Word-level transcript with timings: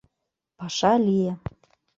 Паша 0.57 0.93
лие... 1.05 1.33